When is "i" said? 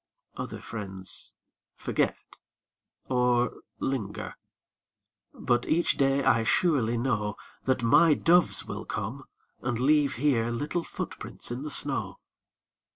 6.23-6.43